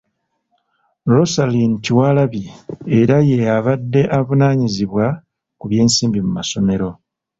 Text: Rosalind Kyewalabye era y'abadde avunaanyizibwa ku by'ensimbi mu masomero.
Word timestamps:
Rosalind 1.13 1.75
Kyewalabye 1.83 2.47
era 2.99 3.15
y'abadde 3.31 4.01
avunaanyizibwa 4.17 5.05
ku 5.59 5.65
by'ensimbi 5.69 6.19
mu 6.25 6.31
masomero. 6.37 6.87